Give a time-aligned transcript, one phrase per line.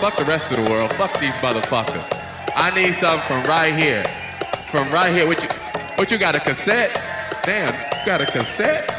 [0.00, 0.92] Fuck the rest of the world.
[0.94, 2.06] Fuck these motherfuckers.
[2.54, 4.04] I need something from right here.
[4.70, 5.26] From right here.
[5.26, 5.48] What you
[5.96, 6.92] what you got a cassette?
[7.44, 8.90] Damn, you got a cassette?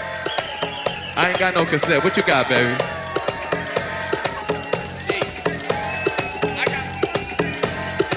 [1.16, 2.04] I ain't got no cassette.
[2.04, 2.76] What you got, baby?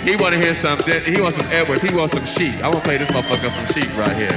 [0.08, 1.02] He want to hear something.
[1.02, 1.82] He wants some Edwards.
[1.82, 2.54] He wants some sheep.
[2.64, 4.32] I want to play this motherfucker some sheep right here.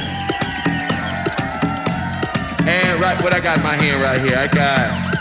[2.67, 5.20] And right, what I got in my hand right here, I got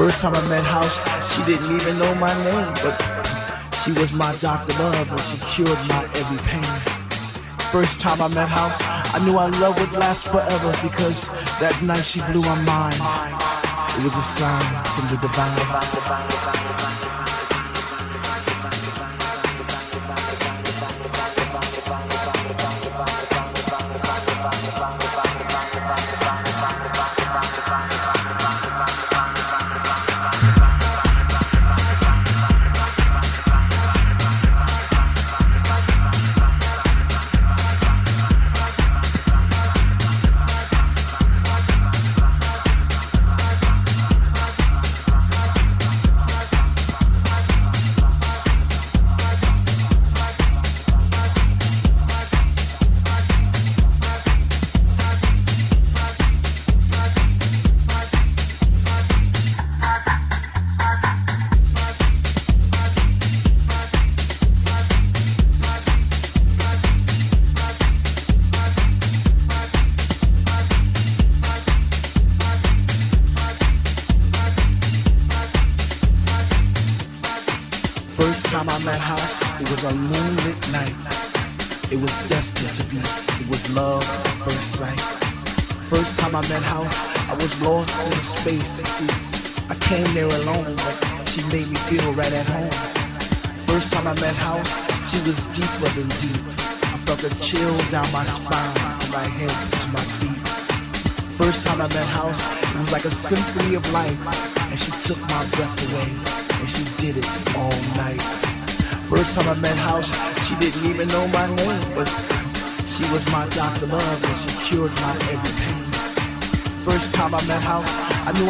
[0.00, 0.96] First time I met House,
[1.36, 2.96] she didn't even know my name, but
[3.84, 6.64] she was my doctor love, and she cured my every pain.
[7.68, 8.80] First time I met House,
[9.14, 11.28] I knew our love would last forever because
[11.60, 12.96] that night she blew my mind.
[12.96, 15.60] It was a sign from the divine.
[15.60, 16.79] symphony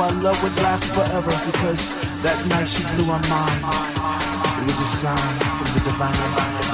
[0.00, 1.90] our love would last forever because
[2.22, 3.60] that night she blew my mind.
[4.58, 6.69] It was a sign from the divine.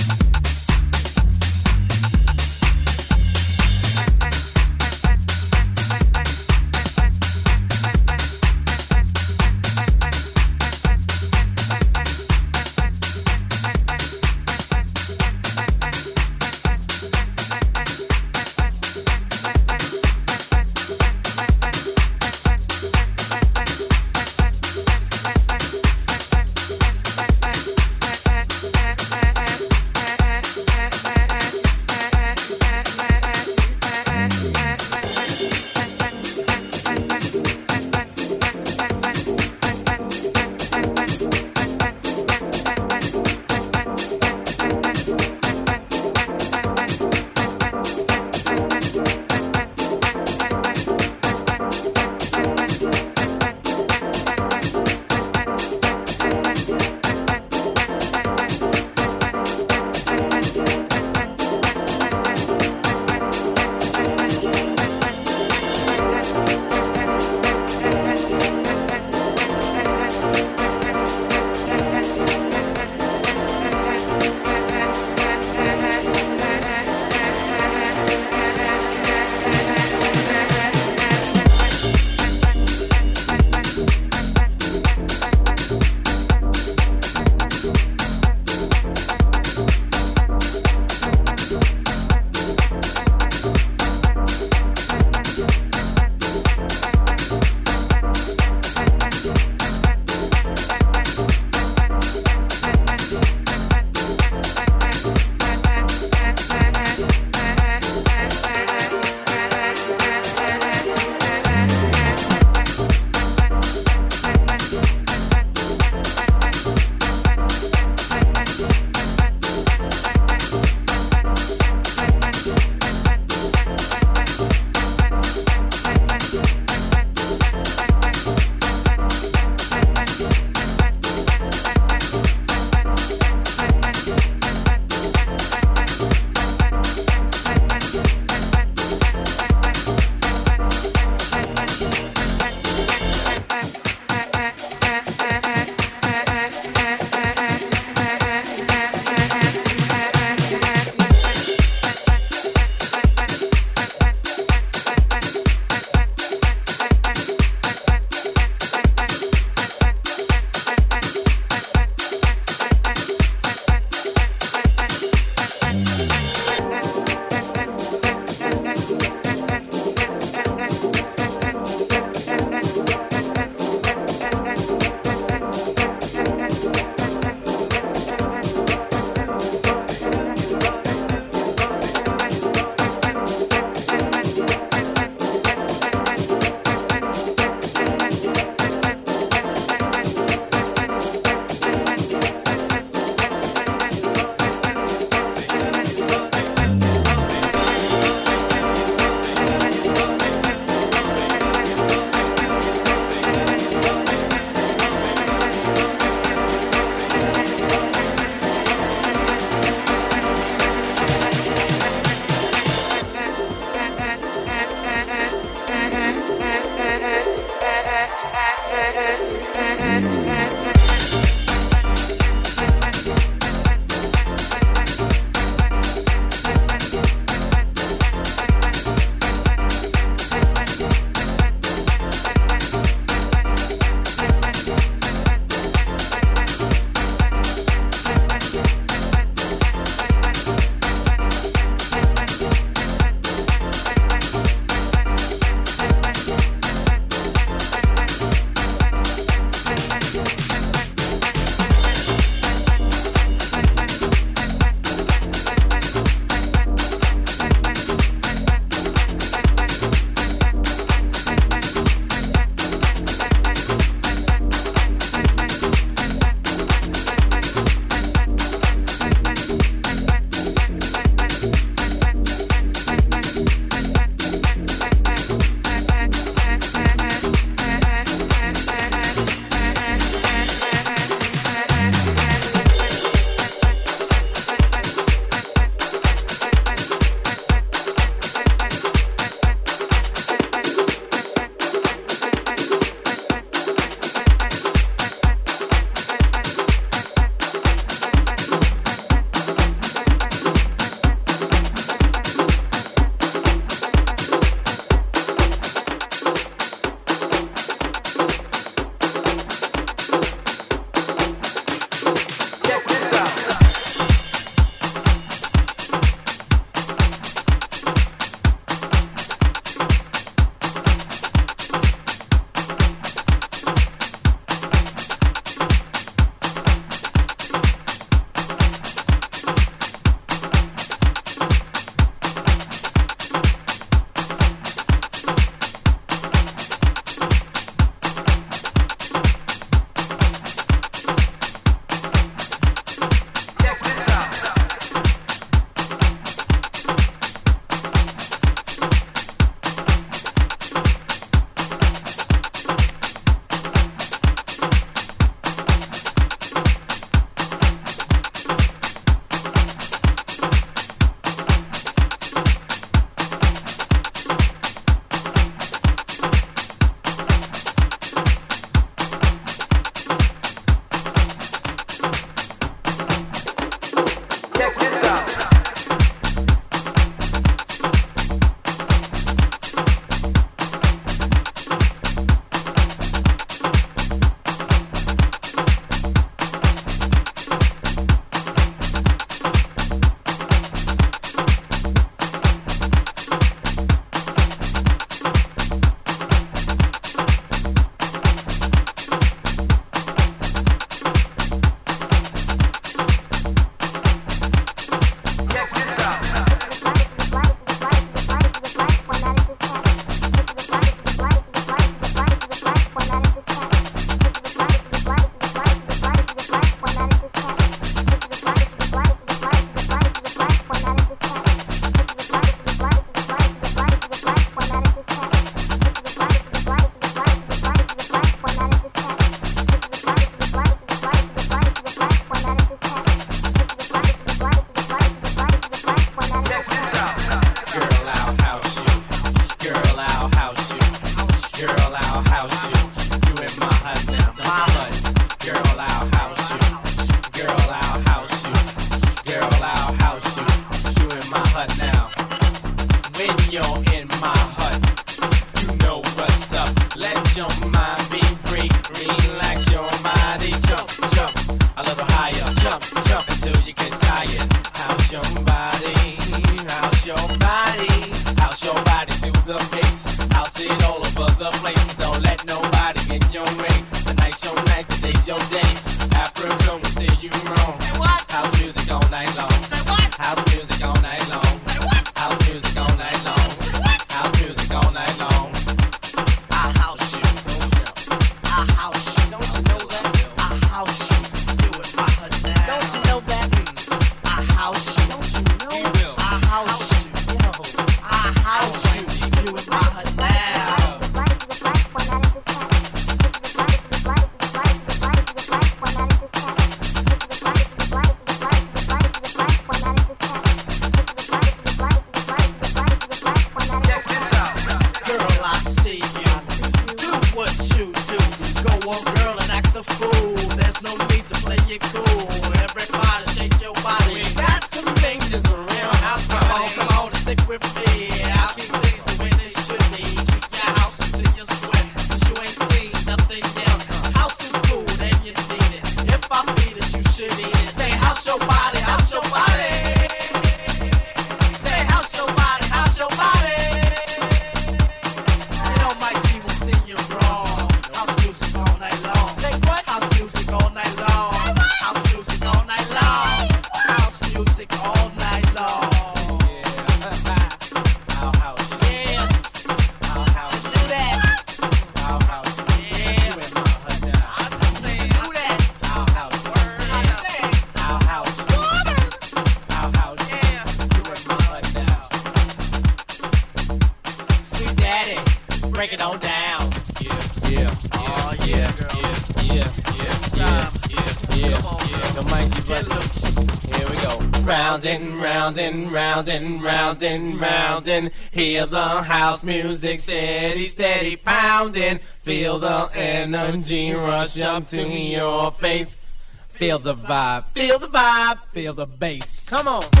[588.41, 591.99] Hear the house music steady, steady pounding.
[591.99, 596.01] Feel the energy rush up to your face.
[596.49, 599.47] Feel the vibe, feel the vibe, feel the bass.
[599.47, 600.00] Come on.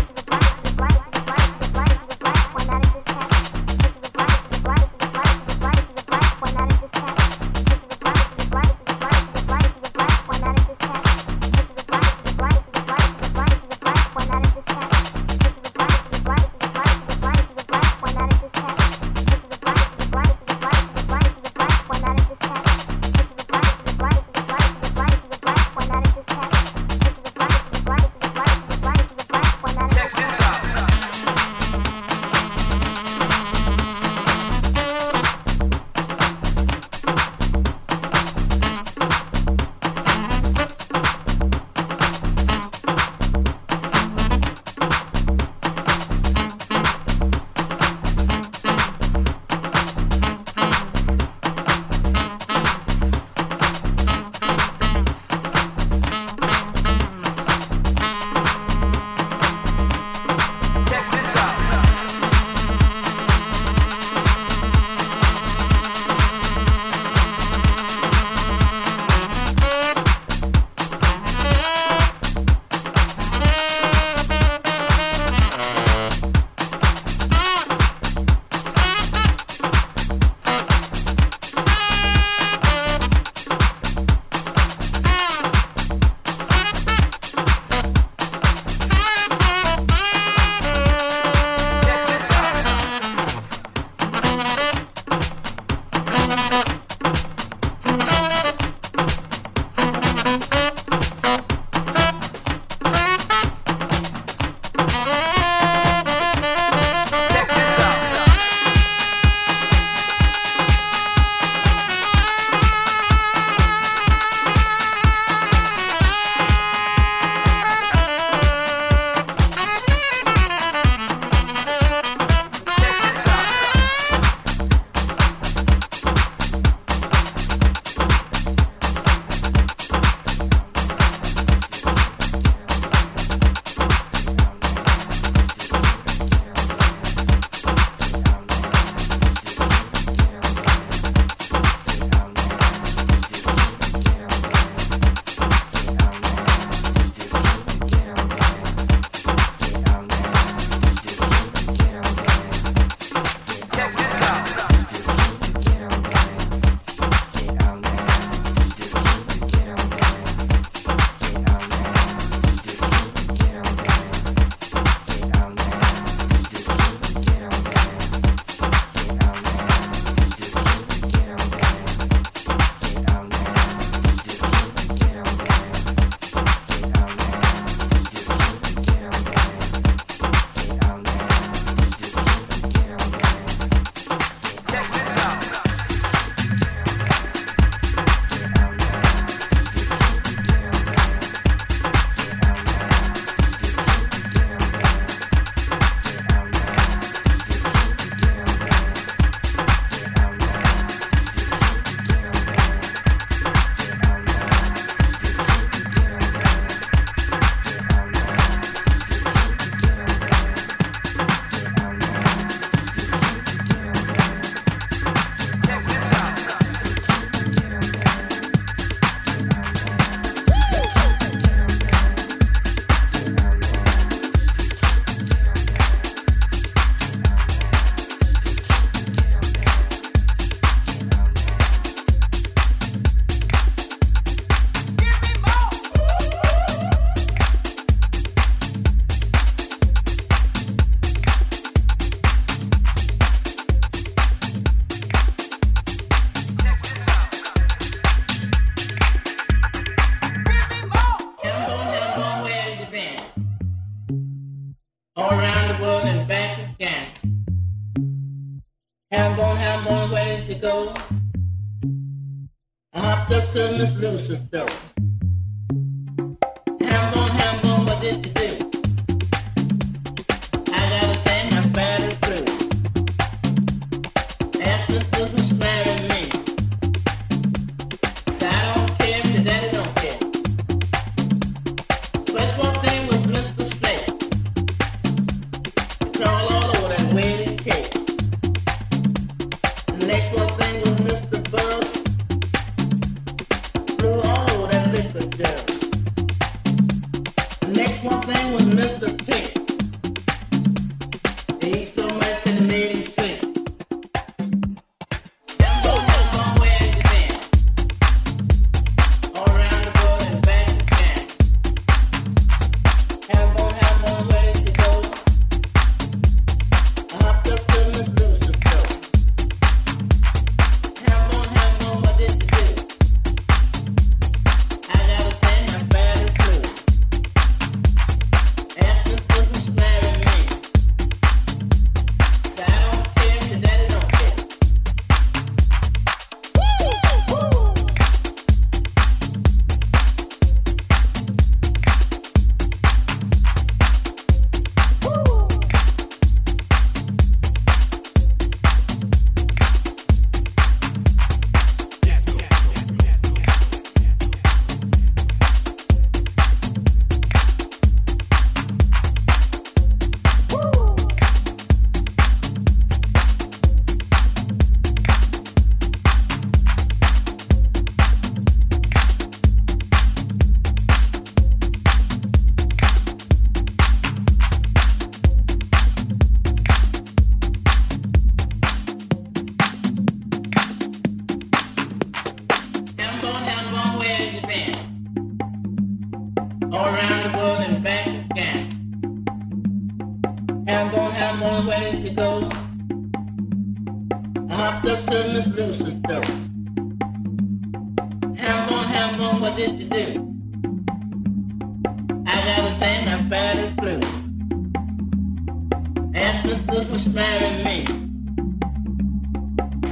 [406.13, 407.85] And this book was sparing me.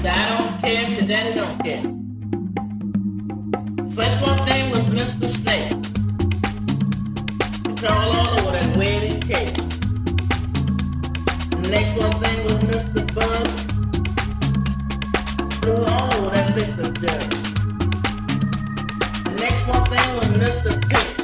[0.02, 1.84] So I don't care because daddy don't care.
[3.92, 5.28] First one thing was Mr.
[5.30, 5.70] Snake.
[7.64, 9.56] Control all over that wedding cake.
[11.52, 13.02] The next one thing was Mr.
[13.16, 13.48] Bug
[15.62, 17.30] Blew all over that liquor dirt.
[19.24, 20.90] The next one thing was Mr.
[20.90, 21.19] Pick.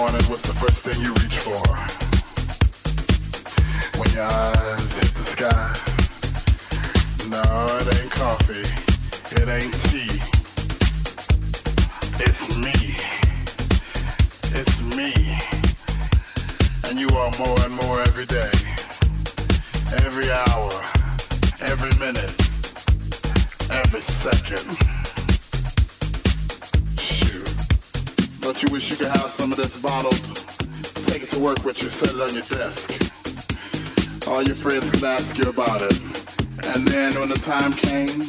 [0.00, 1.60] What's the first thing you reach for?
[3.98, 5.74] When your eyes hit the sky.
[7.28, 7.42] No,
[7.80, 8.64] it ain't coffee.
[9.36, 10.20] It ain't tea.
[12.24, 12.72] It's me.
[14.58, 15.12] It's me.
[16.88, 18.52] And you are more and more every day.
[20.06, 20.72] Every hour.
[21.60, 22.34] Every minute.
[23.70, 24.99] Every second.
[28.50, 30.20] Don't you wish you could have some of this bottled?
[31.06, 32.90] Take it to work with you, set it on your desk.
[34.28, 36.00] All your friends could ask you about it.
[36.74, 38.28] And then when the time came,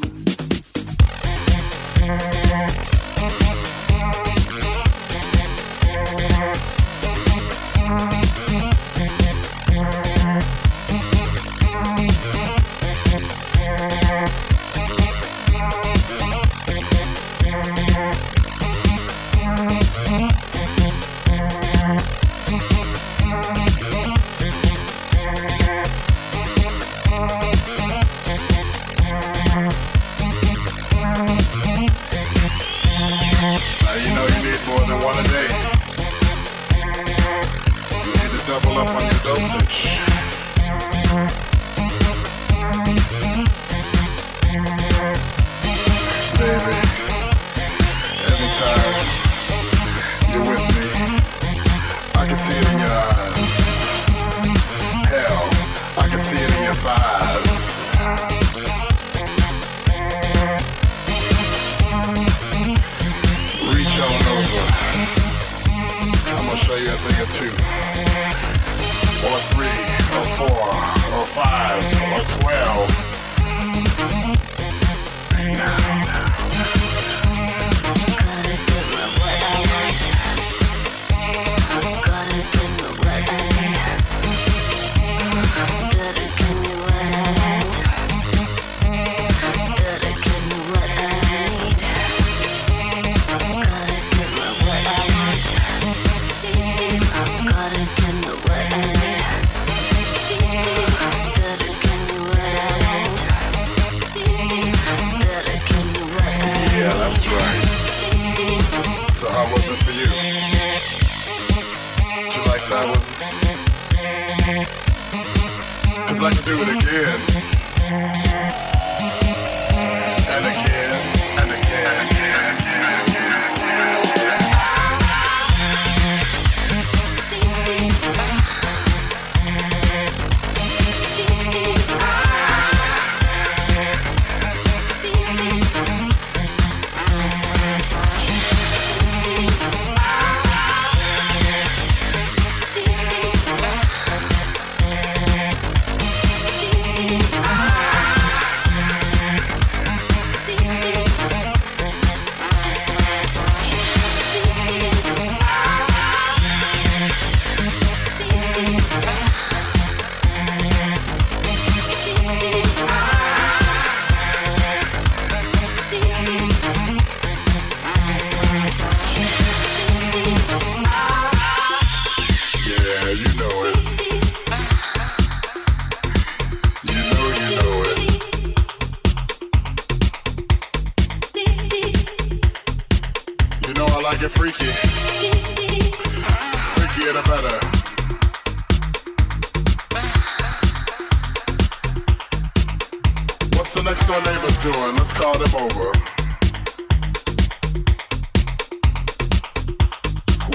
[194.41, 194.95] neighbors doing?
[194.95, 195.91] Let's call them over.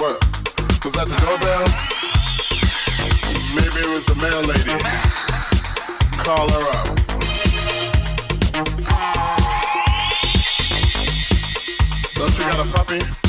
[0.00, 0.18] What?
[0.84, 1.66] Was that the doorbell?
[3.54, 4.76] Maybe it was the mail lady.
[6.18, 6.96] Call her up.
[12.14, 13.25] Don't you got a puppy?